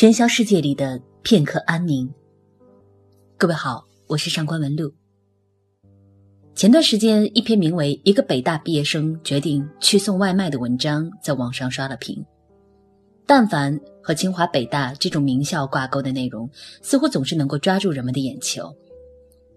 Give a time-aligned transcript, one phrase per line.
[0.00, 2.10] 喧嚣世界里的片刻安宁。
[3.36, 4.90] 各位好，我是上官文露。
[6.54, 12.24] 前段时间，一篇名为《一个北大毕业生决定去送外卖》的文章在网上刷了屏。
[13.26, 16.48] 但凡和清华、北大这种名校挂钩的内容，
[16.80, 18.74] 似乎总是能够抓住人们的眼球。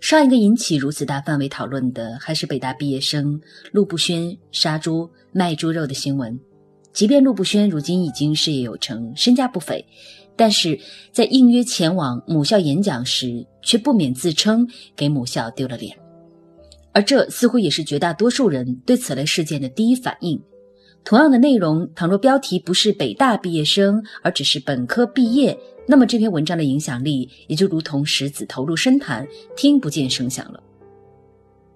[0.00, 3.40] 上一个引起如此大范围讨论的，还是北大毕业生
[3.70, 6.36] 陆步轩杀猪卖猪肉的新闻。
[6.92, 9.82] 即便陆步轩如今已经事业有成，身价不菲，
[10.36, 10.78] 但是
[11.12, 15.96] 在应约前往母校演讲时，却不免自称给母校丢了脸。
[16.92, 20.40] 而这似乎也是绝大多数人对此类事件的第一反应。
[21.04, 29.26] 同样的内容，倘若标题不是北大毕业生，而只是本科毕业，那么这篇文章的影响力也就如同石子投入深潭，
[29.56, 30.62] 听不见声响了。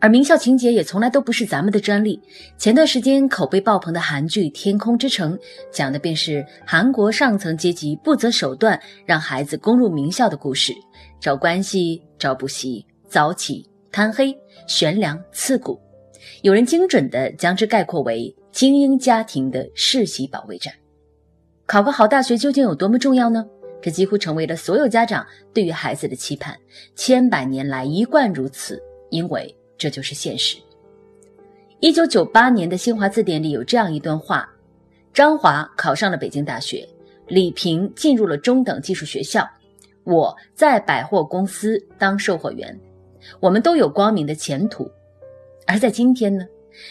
[0.00, 2.20] 而名校情节也从来都不是咱们的专利。
[2.56, 5.36] 前段时间口碑爆棚的韩剧《天空之城》，
[5.72, 10.72] 讲的便是韩国上层阶级不择手段让孩子攻入名校的故事，
[11.20, 14.32] 找关系、找补习、早起、贪黑、
[14.68, 15.80] 悬梁刺股。
[16.42, 20.72] 有人精准地将之概括为精英家庭的世袭保卫战。
[21.66, 23.44] 考个好大学究竟有多么重要呢？
[23.82, 26.56] 这几乎成为了所有家长对于孩子的期盼，
[26.94, 28.80] 千百年来一贯如此。
[29.10, 30.58] 因为这就是现实。
[31.80, 34.48] 一九九八年的新华字典里有这样一段话：
[35.14, 36.86] 张华考上了北京大学，
[37.28, 39.48] 李平进入了中等技术学校，
[40.02, 42.76] 我在百货公司当售货员，
[43.38, 44.90] 我们都有光明的前途。
[45.66, 46.44] 而在今天呢，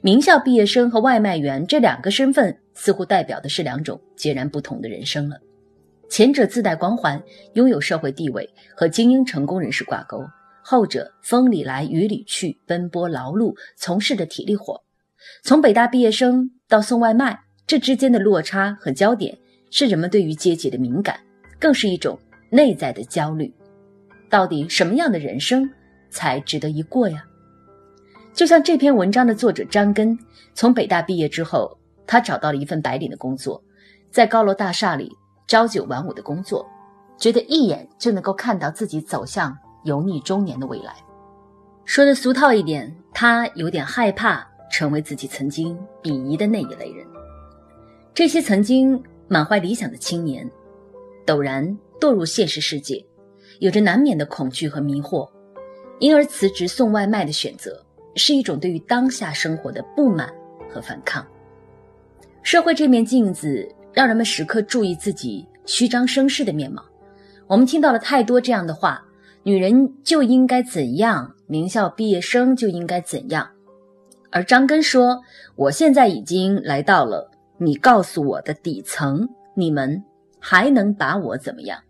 [0.00, 5.36] 名校毕业生和外卖员这两个身份似乎代表的是两种截然不同的人生了。
[6.08, 10.24] 前者自带光环，拥有社会地位，和精英成功人士挂钩。
[10.70, 14.80] 后者风里来雨里去，奔波劳碌，从事着体力活。
[15.42, 19.36] 从北大毕业生到送外卖，这之间的落差和焦点，
[19.72, 21.18] 是人们对于阶级的敏感，
[21.58, 22.16] 更是一种
[22.50, 23.52] 内在的焦虑。
[24.28, 25.68] 到底什么样的人生
[26.08, 27.24] 才值得一过呀？
[28.32, 30.16] 就像这篇文章的作者张根，
[30.54, 33.60] 从北大毕业之后，他找到了一份白领的工作，
[34.12, 35.10] 在高楼大厦里
[35.48, 36.64] 朝九晚五的工作，
[37.18, 39.52] 觉得一眼就能够看到自己走向。
[39.84, 40.94] 油腻中年的未来，
[41.84, 47.06] 说的俗套一点，他有点害怕成为自己曾经鄙夷的那一类人。
[48.12, 50.48] 这些曾经满怀理想的青年，
[51.26, 51.66] 陡然
[51.98, 53.04] 堕入现实世界，
[53.60, 55.28] 有着难免的恐惧和迷惑，
[55.98, 57.82] 因而辞职送外卖的选择，
[58.16, 60.30] 是一种对于当下生活的不满
[60.68, 61.26] 和反抗。
[62.42, 66.84] 社会这面镜子，让人们时刻注意自己虚张声势的面貌。
[67.46, 69.02] 我们听到了太多这样的话。
[69.42, 71.34] 女人就应该怎样？
[71.46, 73.50] 名校毕业生就应该怎样？
[74.30, 75.20] 而张根说
[75.56, 80.04] ：“我现在已经来到了你告诉我的底层，你们
[80.38, 81.80] 还能把我怎么样？”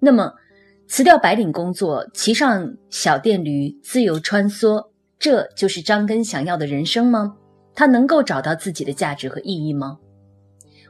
[0.00, 0.34] 那么，
[0.86, 7.36] 辞掉白领工作，骑上小电驴自由穿梭，这就是张根想要的人生吗？
[7.74, 9.98] 他能够找到自己的价值和意义吗？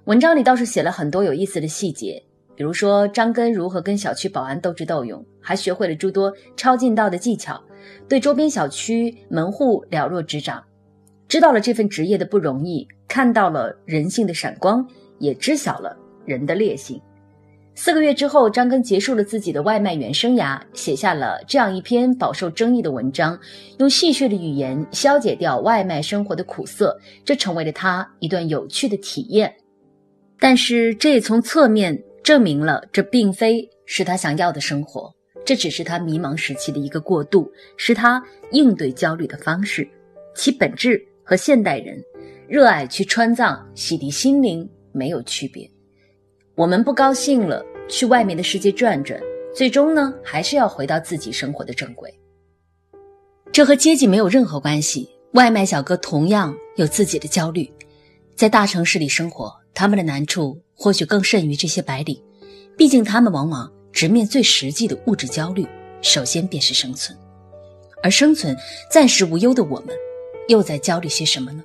[0.05, 2.25] 文章里倒是写了很多有意思的细节。
[2.59, 7.63] 比如说张根如何跟小区保安斗智斗勇，还学会了诸多抄近道的技巧，
[8.09, 10.61] 对周边小区门户了若指掌，
[11.29, 14.85] 知道了这份职业的不容易，看到了人性的闪光，
[15.21, 15.97] 也知晓了
[16.27, 17.01] 人的劣性。
[17.77, 23.39] 四个月之后，张根结束了自己的外卖员生涯，写下了这样一篇饱受争议的文章，
[23.79, 29.55] 用戏谑的语言消解掉外卖生活的苦涩，这成为了他一段有趣的体验。
[30.41, 32.03] 但是这也从侧面。
[32.28, 35.11] 证明了这并非是他想要的生活，
[35.47, 39.89] 这只是他迷茫时期的一个过渡，是他应对焦虑的方式，
[40.37, 41.99] 其本质和现代人
[42.47, 45.66] 热爱去川藏洗涤心灵没有区别。
[46.55, 49.19] 我们不高兴了，去外面的世界转转，
[49.55, 52.12] 最终呢，还是要回到自己生活的正轨。
[53.50, 55.09] 这和阶级没有任何关系。
[55.33, 57.72] 外卖小哥同样有自己的焦虑，
[58.36, 60.60] 在大城市里生活，他们的难处。
[60.80, 62.22] 或许更甚于这些白领，
[62.77, 65.66] 毕竟他们往往直面最实际的物质焦虑，
[66.03, 67.19] 首先便是生存。
[68.01, 68.57] 而生存
[68.89, 69.89] 暂时无忧的我们，
[70.47, 71.65] 又在焦虑些什么呢？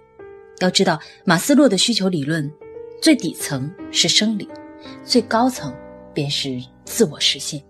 [0.62, 2.52] 要知道，马斯洛的需求理论，
[3.04, 4.50] 最底层是生理，
[5.06, 5.72] 最高层
[6.12, 7.62] 便是自我实现。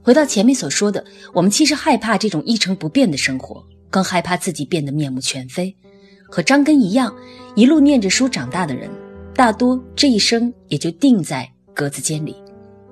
[0.00, 5.76] 回到前面所说的，我们其实害怕这种一成不变的生活，更害怕自己变得面目全非。
[6.30, 7.12] 和张根一样，
[7.56, 8.88] 一路念着书长大的人。
[9.40, 12.36] 大多这一生也就定在格子间里，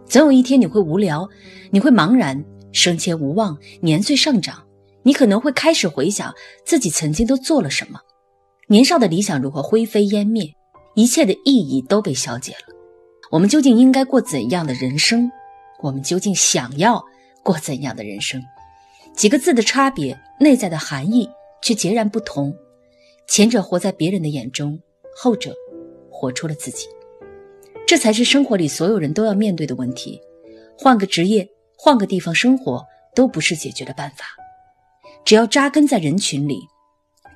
[0.06, 1.28] 总有一天你会无聊，
[1.70, 2.42] 你会茫然，
[2.72, 4.66] 升迁无望，年岁上涨，
[5.02, 6.34] 你可能会开始回想
[6.64, 8.00] 自己曾经都做了什么，
[8.66, 10.50] 年少的理想如何灰飞烟灭，
[10.94, 12.74] 一切的意义都被消解了。
[13.30, 15.30] 我们究竟应该过怎样的人生？
[15.82, 17.04] 我们究竟想要
[17.44, 18.42] 过怎样的人生？
[19.14, 21.28] 几个字的差别，内在的含义
[21.60, 22.56] 却截然不同。
[23.26, 24.80] 前者活在别人的眼中，
[25.14, 25.54] 后者
[26.18, 26.88] 活出了自己。
[27.86, 30.20] 这才是生活里所有人都要面对的问题。
[30.76, 32.84] 换个职业，换个地方生活，
[33.14, 34.26] 都不是解决的办法。
[35.24, 36.60] 只要扎根在人群里，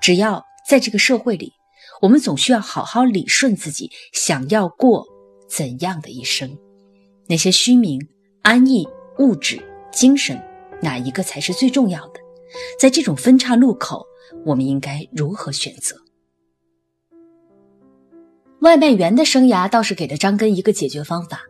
[0.01, 1.53] 只要在这个社会里，
[2.01, 5.07] 我们总需要好好理顺自己想要过
[5.49, 6.59] 怎样的一生。
[7.29, 8.01] 那些虚名、
[8.43, 8.87] 安逸、
[9.19, 9.63] 物质、
[9.93, 10.41] 精神，
[10.83, 12.21] 哪一个才是最重要的？
[12.79, 14.05] 在这种分岔路口，
[14.45, 15.97] 我们应该如何选择？
[18.63, 21.41] 外卖员的生涯倒是给了张根一个解决方法。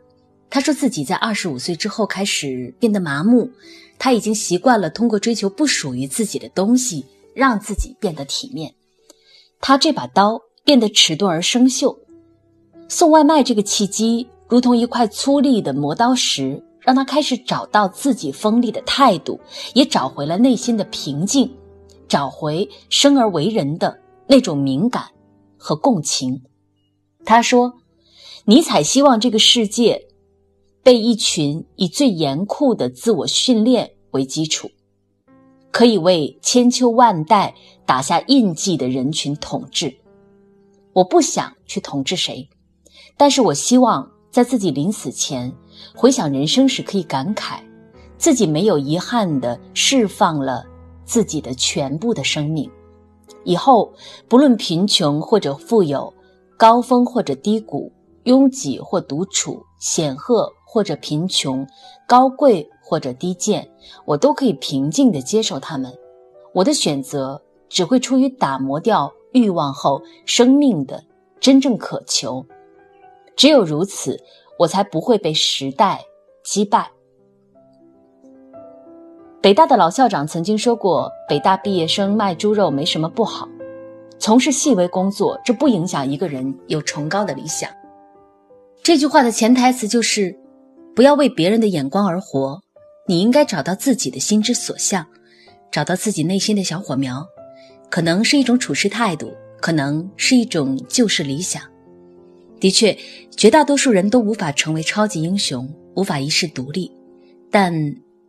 [0.48, 3.50] 他说自己在二十五岁之后开始变得麻木，
[3.98, 7.04] 他已经习惯了通过追求不属于自己的东西，
[7.34, 8.72] 让自己变得体面。
[9.60, 11.98] 他这把刀变得迟钝而生锈。
[12.88, 19.38] 送外卖这个契机，如同一块粗粝的磨刀石，让他开始找到自己锋利的态度，
[19.74, 21.54] 也找回了内心的平静，
[22.08, 25.04] 找回生而为人的那种敏感
[25.58, 26.40] 和共情。
[27.24, 27.72] 他说
[28.44, 30.08] ：“尼采希望这个世界
[30.82, 34.68] 被一群以最严酷的自我训练为基础，
[35.70, 37.54] 可以为千秋万代
[37.86, 39.94] 打下印记的人群统治。
[40.92, 42.48] 我不想去统治谁，
[43.16, 45.50] 但是我希望在自己临死前
[45.94, 47.60] 回想人生时，可以感慨
[48.18, 50.66] 自己没有遗憾地释放了
[51.04, 52.68] 自己的全部的生命。
[53.44, 53.92] 以后
[54.28, 56.12] 不论贫穷或者富有。”
[56.62, 57.90] 高峰或者低谷，
[58.22, 61.66] 拥挤或独处，显赫或者贫穷，
[62.06, 63.68] 高贵或者低贱，
[64.04, 65.92] 我都可以平静地接受他们。
[66.52, 71.02] 我的选择只会出于打磨掉欲望后生命的
[71.40, 72.46] 真正渴求。
[73.34, 74.16] 只有如此，
[74.56, 76.00] 我才不会被时代
[76.44, 76.88] 击败。
[79.40, 83.48] 北大的老校长曾经说过：“北大毕业生卖猪肉没什么不好。”
[84.22, 87.68] 从事细微工作，这不影响一个人有崇高的理想。
[88.80, 90.32] 这句话的潜台词就是：
[90.94, 92.62] 不要为别人的眼光而活，
[93.08, 95.04] 你应该找到自己的心之所向，
[95.72, 97.26] 找到自己内心的小火苗。
[97.90, 101.60] 可能是一种处事态度，可能是一种救世理想。
[102.60, 102.96] 的确，
[103.36, 106.88] 绝大多数人都无法成为超级英雄，无法一世独立。
[107.50, 107.74] 但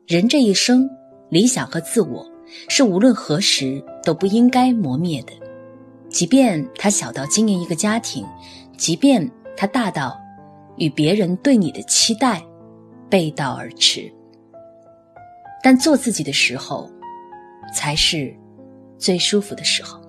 [0.07, 0.89] 人这一生，
[1.30, 2.25] 理想和自我
[2.68, 5.34] 是无论何时都不应该磨灭的。
[6.13, 8.24] 即便他小到经营一个家庭，
[8.77, 9.27] 即便
[9.57, 10.15] 他大到
[10.77, 12.39] 与别人对你的期待
[13.10, 14.13] 背道而驰，
[15.63, 16.88] 但做自己的时候，
[17.74, 18.31] 才是
[19.00, 20.00] 最舒服的时候。